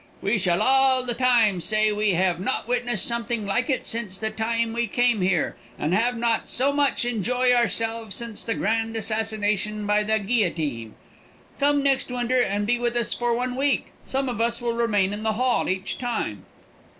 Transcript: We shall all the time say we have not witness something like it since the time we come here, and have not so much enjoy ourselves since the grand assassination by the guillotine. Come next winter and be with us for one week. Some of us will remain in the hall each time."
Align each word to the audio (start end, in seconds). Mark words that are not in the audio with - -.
We 0.19 0.39
shall 0.39 0.63
all 0.63 1.03
the 1.03 1.13
time 1.13 1.61
say 1.61 1.91
we 1.91 2.13
have 2.15 2.39
not 2.39 2.67
witness 2.67 3.03
something 3.03 3.45
like 3.45 3.69
it 3.69 3.85
since 3.85 4.17
the 4.17 4.31
time 4.31 4.73
we 4.73 4.87
come 4.87 5.21
here, 5.21 5.55
and 5.77 5.93
have 5.93 6.17
not 6.17 6.49
so 6.49 6.73
much 6.73 7.05
enjoy 7.05 7.53
ourselves 7.53 8.15
since 8.15 8.43
the 8.43 8.55
grand 8.55 8.95
assassination 8.97 9.85
by 9.85 10.01
the 10.01 10.17
guillotine. 10.17 10.95
Come 11.59 11.83
next 11.83 12.09
winter 12.09 12.41
and 12.41 12.65
be 12.65 12.79
with 12.79 12.95
us 12.95 13.13
for 13.13 13.35
one 13.35 13.55
week. 13.55 13.91
Some 14.07 14.27
of 14.27 14.41
us 14.41 14.59
will 14.59 14.73
remain 14.73 15.13
in 15.13 15.21
the 15.21 15.33
hall 15.33 15.69
each 15.69 15.99
time." 15.99 16.47